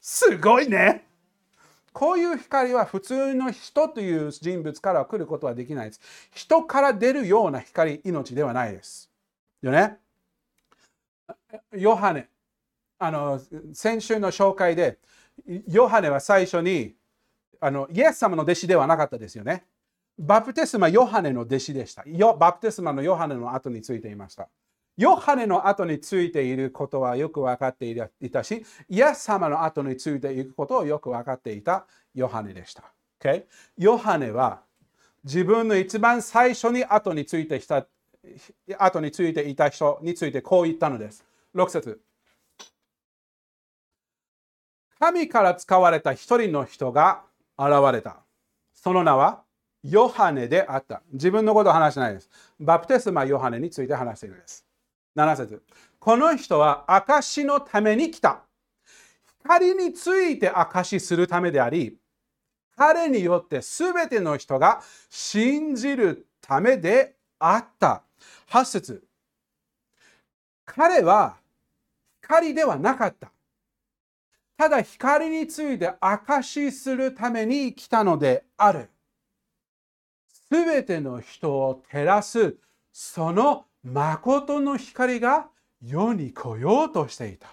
[0.00, 1.06] すごいね。
[1.92, 6.00] こういう光は普通の人という人物から来ることはできないです。
[6.32, 9.08] 人から出るような光、命ではないです。
[9.62, 9.98] よね。
[11.72, 12.28] ヨハネ、
[12.98, 13.40] あの
[13.72, 14.98] 先週の紹介で、
[15.68, 16.96] ヨハネは最初に
[17.60, 19.64] あのイエス様の弟子ではなかったですよね。
[20.18, 22.04] バプテスマ、ヨハネの弟子でした。
[22.38, 24.48] バプテスマのヨハネの後についていました。
[24.96, 32.84] ヨハネの後についていることはよく分かっていたし、イエス様の後についていくことをよく分かっていたヨハネでした。
[33.20, 33.44] Okay?
[33.76, 34.62] ヨハネは
[35.24, 37.86] 自分の一番最初に後についてきた
[38.78, 41.24] 後についていた人についてこう言ったのです。
[41.56, 42.00] 6節
[45.00, 47.24] 神から使われた一人の人が
[47.58, 48.22] 現れた。
[48.74, 49.43] その名は
[49.84, 51.02] ヨハネであった。
[51.12, 52.30] 自分のことを話してないです。
[52.58, 54.64] バプテスマヨハネについて話しているんです。
[55.14, 55.62] 7節
[55.98, 58.42] この人は証のために来た。
[59.42, 61.98] 光について証しするためであり、
[62.76, 68.02] 彼によって全ての人が信じるためであった。
[68.48, 69.04] 8節
[70.64, 71.36] 彼は
[72.22, 73.30] 光ではなかった。
[74.56, 78.88] ただ光について証しするために来たのである。
[80.54, 82.54] すべての人を照らす
[82.92, 85.48] その誠の光が
[85.82, 87.48] 世に来ようとしていた。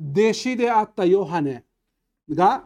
[0.00, 1.64] 弟子であったヨハネ
[2.32, 2.62] が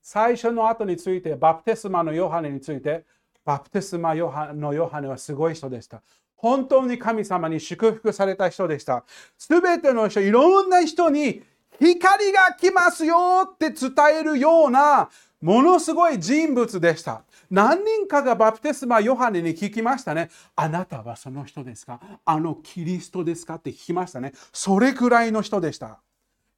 [0.00, 3.04] 最初の後について、バプテスマのヨハネについて、
[3.44, 6.00] バプテスマのヨハネはすごい人でした。
[6.36, 9.04] 本当に神様に祝福された人でした。
[9.36, 11.42] すべての人、いろんな人に
[11.80, 17.22] 光が来ますよって伝えるようなものすごい人物でした。
[17.50, 20.30] 何人かがバプテスマヨハネに聞きましたね。
[20.54, 22.00] あなたはその人ですか？
[22.24, 23.56] あのキリストですか？
[23.56, 24.32] って聞きましたね。
[24.52, 26.00] それくらいの人でした。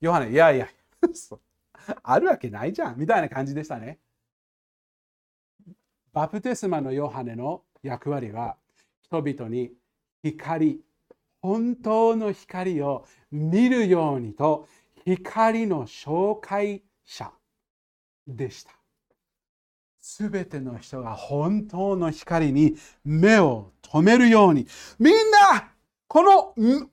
[0.01, 0.69] ヨハネ、いやいや、
[2.05, 3.99] あるわけないじゃんみたいな感じでしたね。
[6.13, 8.57] バプテスマのヨハネの役割は
[9.03, 9.73] 人々に
[10.23, 10.81] 光、
[11.41, 14.69] 本当の光を見るようにと
[15.05, 17.33] 光の紹介者
[18.29, 18.73] でした。
[20.01, 24.67] すべての人が本当の光に目を留めるように
[24.99, 25.73] みんな
[26.07, 26.91] この言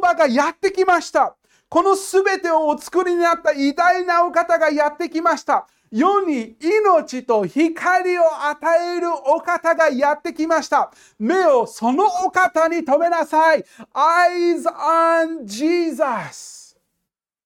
[0.00, 1.36] 葉がやってきました。
[1.70, 5.66] このすべてをお作りになった偉大なお方がやってきました。
[5.90, 10.92] 世に命と光を与えるお方がやってきました。
[11.18, 13.64] 目をそのお方に留めなさい。
[13.94, 16.76] Eyes on Jesus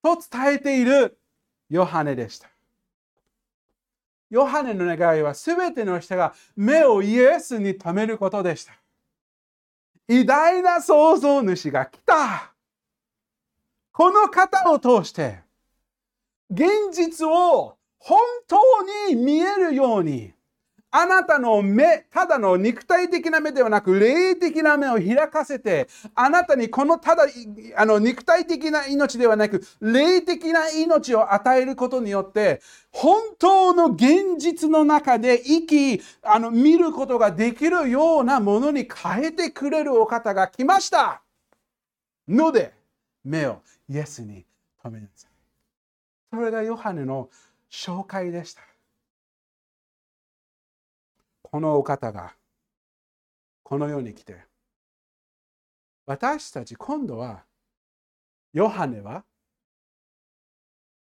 [0.03, 1.19] と伝えている
[1.69, 2.52] ヨハネでした。
[4.33, 8.73] ヨハネの願いは全ての人が目をイエスに留めることでした。
[10.09, 12.55] 偉大な創造主が来た。
[13.93, 15.41] この方を通して
[16.51, 18.19] 現実を本
[18.49, 18.57] 当
[19.11, 20.33] に見えるように
[20.95, 27.25] あなたの目、ただの肉体的な目ではなく、霊的な目を開かせて、あなたにこのただ
[27.77, 41.23] あの肉体的な命ではなく、霊的な命を与えることによって、本当の現実の中で生き、あの見ることができるようなものに変えてくれるお方が来ました。
[42.29, 42.75] ので、
[43.25, 44.45] 目をイエスに
[44.85, 45.31] 止めなさい。
[46.31, 47.31] それがヨハネの
[47.71, 48.72] 紹介でした。
[51.53, 52.33] このお方が
[53.63, 54.39] この世に来て
[56.07, 57.45] 私たち今度は
[58.55, 59.23] ヨハネは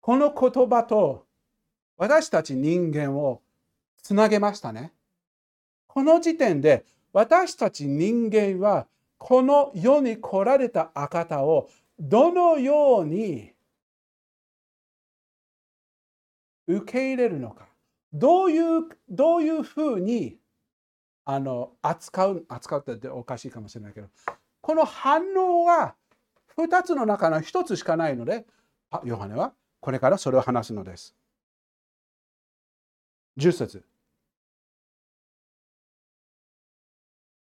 [0.01, 1.27] この言葉と
[1.99, 3.43] 私たち人間を
[4.03, 4.95] つなげましたね。
[5.87, 8.87] この時点で私たち人間は
[9.19, 13.53] この世に来られた赤をどのように
[16.67, 17.68] 受け入れるのか
[18.13, 20.39] どういうどういうふうに
[21.25, 24.09] あの扱う扱うってておかしいかもしれないけど
[24.61, 25.95] この反応は
[26.57, 28.47] 2つの中の1つしかないので
[29.05, 31.15] ヨハネはこれからそれを話すのです。
[33.39, 33.85] 10節。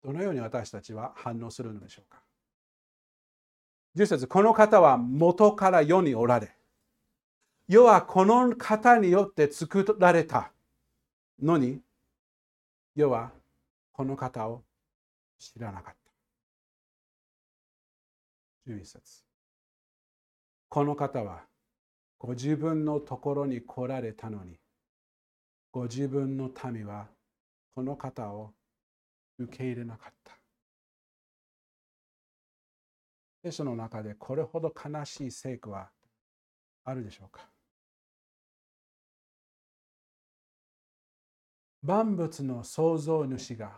[0.05, 2.23] どのように私たちは反応するのでしょうか。
[3.97, 4.27] 10節。
[4.27, 6.55] この方は元から世におられ
[7.69, 10.53] 世はこの方によって作られた。
[11.43, 11.81] のに
[12.95, 13.31] 世は
[13.93, 14.63] この方を
[15.39, 15.95] 知らなかっ
[18.67, 18.71] た。
[18.73, 19.25] 11節
[20.69, 21.43] この方は
[22.19, 24.59] ご自分のところに来られたのに
[25.71, 27.07] ご自分の民は
[27.75, 28.55] この方を
[29.39, 30.33] 受け入れなかった。
[33.45, 35.91] 聖書の中でこれほど悲しい聖句は
[36.85, 37.47] あるでしょうか？
[41.87, 43.71] 万物の創造主が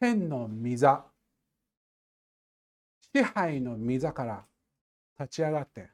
[0.00, 1.04] 天の御座
[3.14, 4.44] 支配の御座から
[5.20, 5.90] 立ち上がって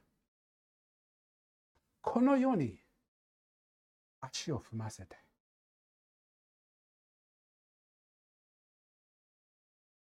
[2.01, 2.79] この世に
[4.19, 5.15] 足を踏ませて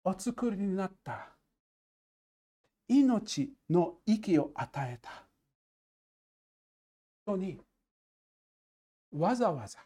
[0.02, 1.28] お作りになった
[2.88, 5.28] 命の息を与えた
[7.24, 7.60] 人に
[9.12, 9.78] わざわざ。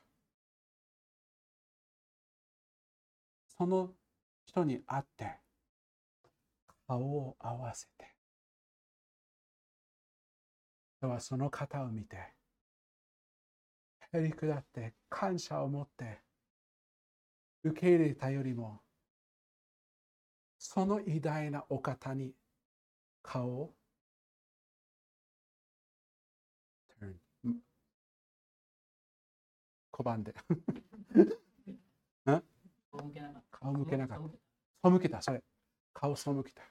[3.58, 3.90] その
[4.46, 5.40] 人に会って
[6.86, 8.16] 顔を合わせて。
[10.98, 12.16] 人はその方を見て
[14.12, 16.18] へり下って感謝を持って
[17.62, 18.80] 受け入れたよりも
[20.58, 22.32] その偉大なお方に
[23.22, 23.74] 顔を
[29.96, 30.34] 拒んで
[33.50, 34.30] 顔向けなかっ
[34.82, 34.90] た。
[34.90, 35.42] 背けた、それ。
[35.94, 36.62] 顔背けた。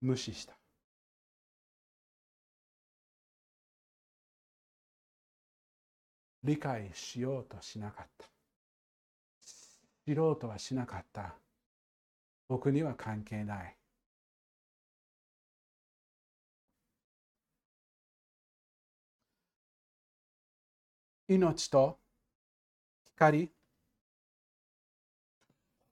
[0.00, 0.58] 無視した。
[6.44, 8.26] 理解しようとしなかった
[10.06, 11.34] 知ろうとはしなかった
[12.48, 13.76] 僕には関係ない
[21.28, 21.98] 命と
[23.14, 23.50] 光。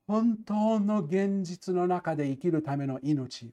[0.06, 3.52] 本当の現実の中で生きるための命。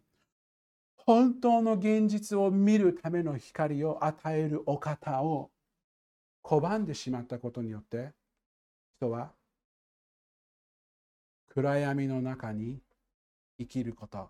[0.95, 5.51] 本当の現実を見るための光を与えるお方を
[6.41, 8.13] 拒んでしまったことによって
[8.95, 9.33] 人は
[11.49, 12.79] 暗闇の中に
[13.59, 14.29] 生きること。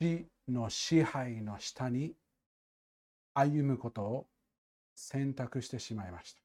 [0.00, 2.16] 死の支配の下に
[3.34, 4.26] 歩むことを
[4.94, 6.42] 選択してしまいました。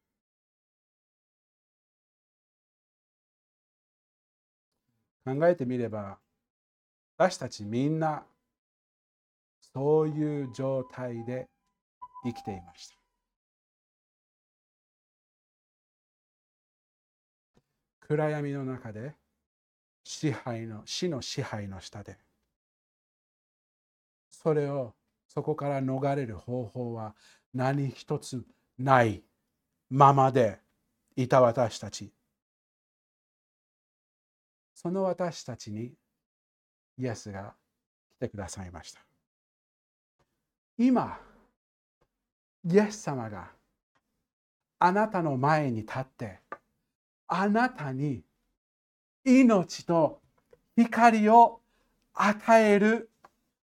[5.34, 6.18] 考えてみれば
[7.18, 8.24] 私たちみんな
[9.74, 11.50] そういう状態で
[12.24, 12.96] 生きていました。
[18.00, 19.16] 暗闇の中で
[20.06, 22.18] 支配の死の支配の下で
[24.30, 24.94] それを
[25.38, 27.14] そこから逃れる方法は
[27.54, 28.44] 何一つ
[28.80, 29.22] ない
[29.88, 30.58] ままで
[31.16, 32.12] いた私たち。
[34.74, 35.94] その私たちに
[36.98, 37.54] イエスが
[38.16, 39.02] 来てくださいました。
[40.76, 41.20] 今
[42.66, 43.52] イエス様が
[44.80, 46.40] あなたの前に立って
[47.28, 48.24] あなたに
[49.24, 50.20] 命と
[50.76, 51.62] 光を
[52.16, 53.12] 与える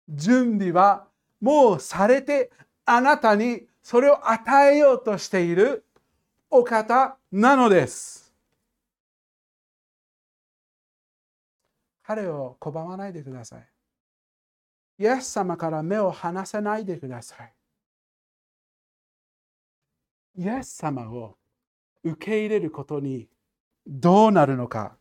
[0.09, 1.07] 準備は
[1.41, 2.51] もうされて
[2.84, 5.84] あなたにそれを与えようとしている
[6.51, 8.34] お方なのです。
[12.03, 13.68] 彼を拒まないでください。
[14.99, 17.53] イエス様から目を離さないでください。
[20.36, 21.36] イエス様を
[22.03, 23.28] 受け入れることに
[23.86, 24.97] どうなるのか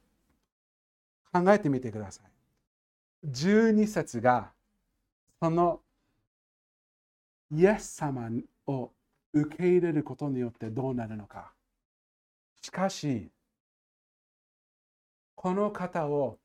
[1.32, 3.28] 考えてみてください。
[3.28, 4.52] 12節が
[5.42, 5.82] その
[7.52, 8.30] イエス様
[8.68, 8.92] を
[9.34, 11.54] 受け入れることによってどうなるのか。
[12.62, 13.30] しかし、
[15.36, 16.40] この方を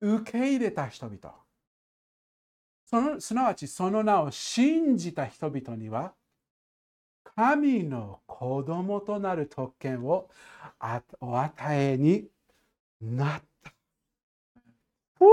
[0.00, 1.34] 受け入れた人々、
[2.86, 6.14] そのすなわちその名を信じた人々には、
[7.36, 10.28] 神の子供となる特権を
[11.20, 12.28] お与えに
[13.00, 13.72] なった。
[15.20, 15.26] お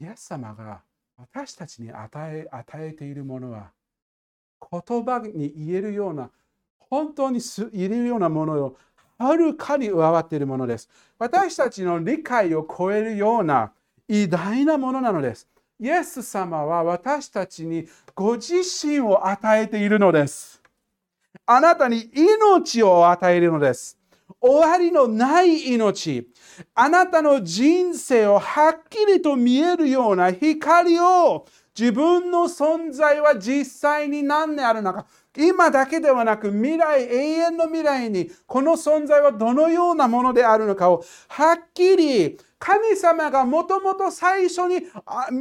[0.00, 0.82] イエス様が
[1.16, 3.70] 私たちに与え与えているものは
[4.70, 6.30] 言葉に言えるような
[6.78, 7.40] 本当に
[7.72, 8.76] 言えるようなものを
[9.18, 10.88] はるかに上回っているものです。
[11.18, 13.72] 私たちの理解を超えるような
[14.08, 15.48] 偉大なものなのです。
[15.80, 20.60] イエス様は私たちにご自身を与えているのです。
[21.46, 23.98] あなたに命を与えるのです。
[24.40, 26.28] 終わりのない命。
[26.74, 31.46] あなたの人生をはっきりと見えるような光を
[31.78, 35.06] 自分の存在は実際に何であるのか
[35.36, 44.86] 今だけではなく未来永遠の未来にこの存在はどのようなものであるのかをはっきり神様がもともと最初に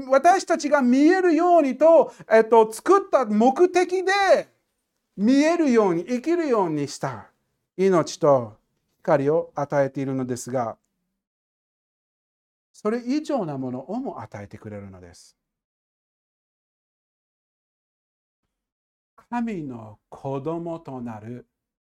[0.09, 4.11] 私たちが見えるようにと、えっと、作った目的で
[5.15, 7.27] 見えるように生きるようにした
[7.77, 8.62] 命と
[9.03, 10.77] 光を与えているのですが
[12.73, 15.37] それ以上なものをも与えてくれるのです。
[19.29, 21.47] 神の子供となる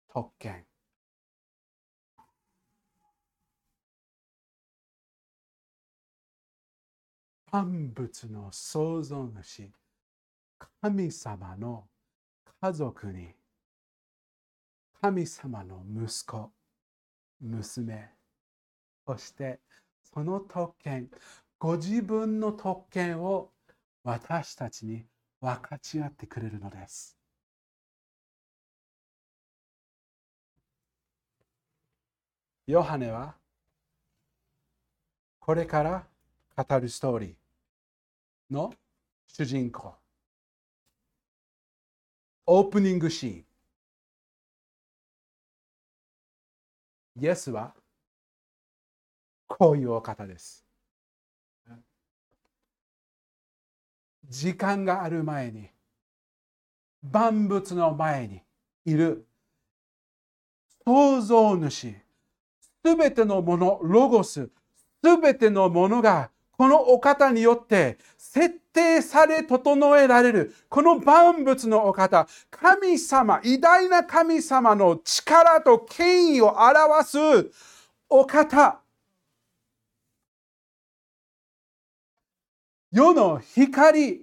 [0.08, 0.64] 特権。
[7.50, 9.70] 万物の創造主、
[10.80, 11.88] 神様の
[12.60, 13.34] 家族に、
[15.00, 16.52] 神様の息子、
[17.40, 18.10] 娘、
[19.06, 19.60] そして
[20.02, 21.10] その特権、
[21.58, 23.52] ご自分の特権を
[24.04, 25.04] 私たちに
[25.40, 27.16] 分かち合ってくれるのです。
[32.66, 33.34] ヨハネは
[35.40, 36.06] これから
[36.54, 38.74] 語るストーリーの
[39.26, 39.94] 主人公。
[42.44, 43.47] オープニングシーン。
[47.20, 47.74] イエスは
[49.48, 50.64] こういうお方です。
[54.28, 55.70] 時間がある前に、
[57.02, 58.42] 万物の前に
[58.84, 59.26] いる
[60.86, 61.94] 創造主、
[62.84, 64.50] すべてのもの、ロゴス、
[65.02, 77.18] すべてのものがこのお方によって設定され整えられるこの万物のお方神様偉大な神様の力と権威を表す
[78.08, 78.80] お方。
[82.90, 84.22] 世の光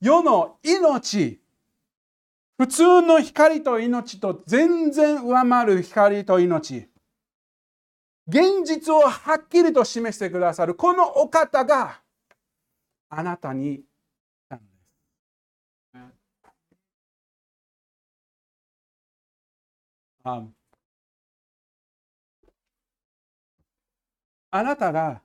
[0.00, 1.40] 世の命
[2.56, 6.93] 普通の光と命と全然上回る光と命。
[8.26, 12.00] 現実をはっきりと示してくださるこのお方が
[13.10, 13.82] あなたに
[14.48, 14.66] たので
[16.14, 16.24] す
[20.24, 20.42] あ
[24.50, 25.20] あなたが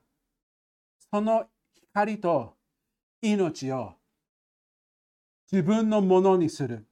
[1.10, 2.54] その光と
[3.22, 3.94] 命を
[5.50, 6.86] 自分のものにする。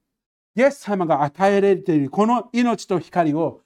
[0.56, 3.62] イエス様が与えられているこの命と光を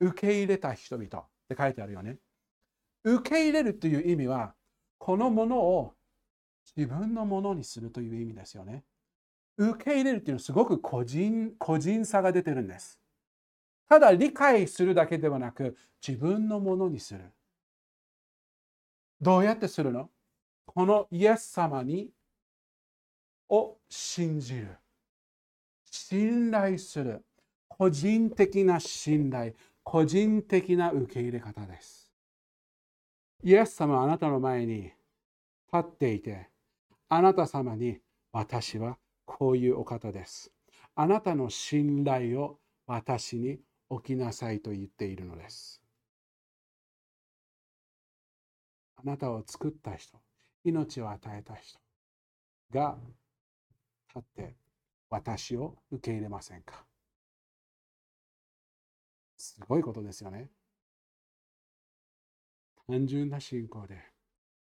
[0.00, 1.08] 受け入れた人々っ
[1.48, 2.18] て書いてあるよね。
[3.04, 4.54] 受け入れるという意味は、
[4.98, 5.94] このものを
[6.76, 8.84] 自分のものにするという意味ですよね。
[9.56, 13.00] 受け入れるというのはすごく個人個人差が出てるんです。
[13.88, 15.76] ただ理解するだけではなく、
[16.06, 17.20] 自分のものにする。
[19.20, 20.10] どうやってするの？
[20.66, 22.10] このイエス様に
[23.48, 24.76] を信じる。
[25.90, 27.24] 信頼する。
[27.66, 29.54] 個人的な信頼。
[29.90, 32.10] 個人的な受け入れ方です。
[33.42, 34.94] イエス様はあなたの前に立
[35.78, 36.50] っていて、
[37.08, 37.98] あなた様に
[38.30, 40.52] 私はこういうお方です。
[40.94, 45.80] あなたの信頼を私に置きなさいと言っているのです。
[48.96, 50.18] あなたを作った人、
[50.64, 51.78] 命を与えた人
[52.74, 52.98] が
[54.14, 54.54] 立って
[55.08, 56.87] 私を受け入れませんか？
[59.38, 60.50] すごいことですよね。
[62.86, 63.96] 単純な信仰で、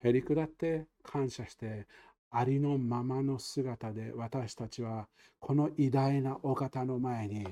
[0.01, 1.87] へりくだって感謝して、
[2.31, 5.07] ありのままの姿で私たちは
[5.39, 7.47] この偉大なお方の前に、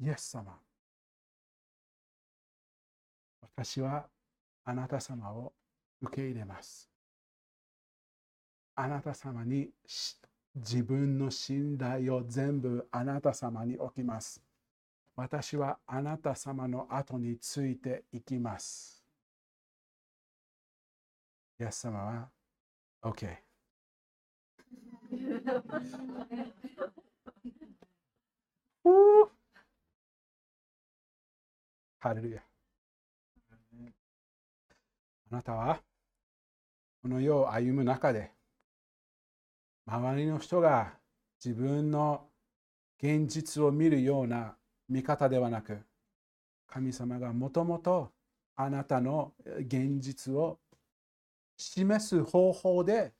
[0.00, 0.58] イエス様、
[3.40, 4.06] 私は
[4.64, 5.54] あなた様を
[6.02, 6.90] 受け入れます。
[8.74, 9.70] あなた様に
[10.54, 14.40] 自分の信頼を全部あなた様に置きます。
[15.16, 19.04] 私はあなた様の後についていきます。
[21.60, 22.30] イエス様は
[23.02, 23.36] OK。
[31.98, 32.42] ハレルヤ。
[35.30, 35.82] あなたは
[37.02, 38.30] この世を歩む中で
[39.86, 40.94] 周りの人が
[41.44, 42.28] 自分の
[43.02, 44.56] 現実を見るような
[44.88, 45.78] 見方ではなく
[46.66, 48.12] 神様がもともと
[48.56, 50.58] あなたの現実を
[51.56, 53.12] 示す方法で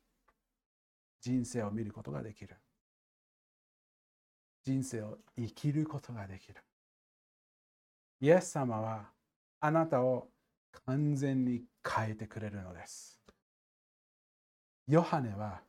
[1.21, 2.57] 人生を見ることができる。
[4.65, 6.57] 人生を生きることができる。
[8.21, 9.11] イエス様は
[9.61, 10.29] あなたを
[10.87, 13.21] 完全に変えてくれるのです。
[14.87, 15.63] ヨハネは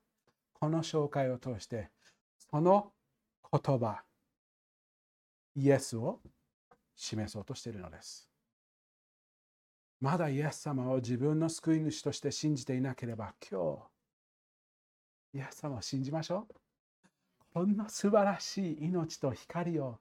[0.59, 1.89] この紹介を通して
[2.37, 2.91] その
[3.51, 4.01] 言葉
[5.55, 6.19] イエスを
[6.95, 8.29] 示そうとしているのです。
[10.01, 13.89] まだイエス様を自分の救い主として信じていなければ今
[15.33, 16.53] 日イエス様を信じましょう。
[17.53, 19.99] こんな素晴らしい命と光を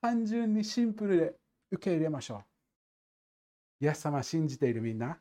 [0.00, 1.34] 単純にシンプルで
[1.70, 2.44] 受け入れましょ
[3.80, 3.84] う。
[3.84, 5.18] イエス様信じているみんな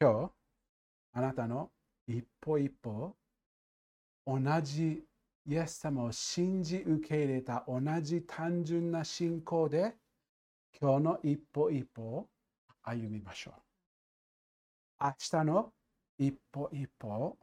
[0.00, 0.37] 今日
[1.12, 1.70] あなたの
[2.06, 3.16] 一歩一歩
[4.26, 5.04] 同じ
[5.46, 9.94] イエス様を信じ受け入れた同じ単純な信仰で
[10.78, 12.28] 今日の一歩一歩を
[12.82, 13.54] 歩みましょう。
[15.00, 15.72] 明日の
[16.18, 17.38] 一歩一歩を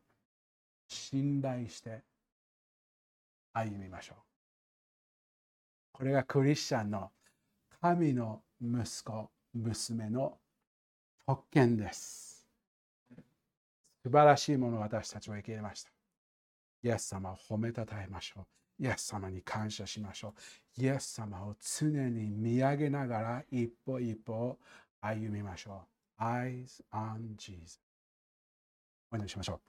[0.87, 2.03] 信頼して
[3.53, 4.17] 歩みましょう。
[5.93, 7.09] これがクリスチャンの
[7.81, 10.37] 神の息子、娘の
[11.25, 12.34] 特権です。
[14.05, 15.89] 素晴らしいものを私たちは受け入れました。
[16.83, 18.41] イエス様を褒めたたえましょ
[18.79, 18.83] う。
[18.83, 20.35] イエス様に感謝しましょ
[20.77, 20.83] う。
[20.83, 24.59] イエス様を常に見上げながら一歩一歩
[25.01, 25.81] 歩みましょ
[26.19, 26.21] う。
[26.21, 27.79] Eyes on Jesus。
[29.11, 29.59] お祈りしましょう。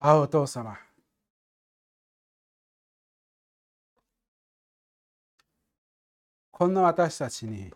[0.00, 0.76] あお父様。
[6.64, 7.70] こんな私たちに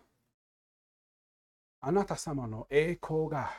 [1.79, 3.51] あなた様の栄光が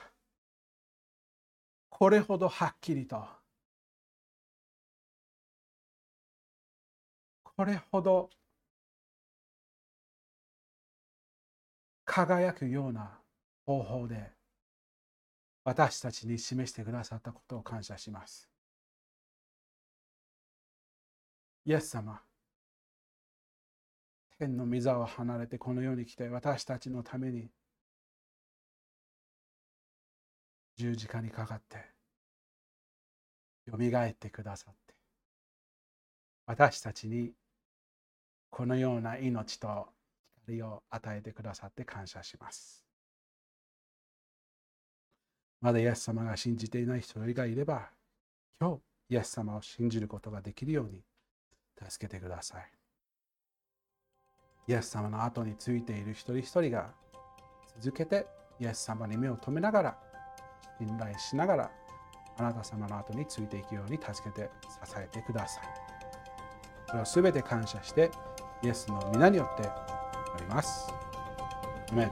[1.88, 3.24] これほどはっきりと
[7.44, 8.28] これほど
[12.04, 13.12] 輝くような
[13.64, 14.32] 方法で
[15.62, 18.50] 私たちに示してくださったことを感謝します。
[21.64, 22.20] イエス様、
[24.40, 27.50] 天の御座を離れてこの世に来て私たちのために
[30.78, 31.76] 十字架にかかって
[33.66, 34.94] よみがえってくださって
[36.46, 37.32] 私たちに
[38.48, 39.88] このような命と
[40.46, 42.82] 光を与えてくださって感謝します。
[45.60, 47.90] まだイエス様が信じていない人がいれば、
[48.58, 51.04] 今日イエス様を信じることができるように
[51.88, 52.79] 助けてください。
[54.68, 56.90] イエス様の後についている一人一人が
[57.80, 58.26] 続けて
[58.60, 59.98] イエス様に目を留めながら、
[60.78, 61.70] 信頼しながら、
[62.36, 64.50] あなた様の後についていくように助けて
[64.84, 65.64] 支えてください。
[66.90, 68.10] これを全て感謝して、
[68.62, 69.68] イエスの皆によって
[70.34, 70.92] おります。
[71.90, 72.10] アメ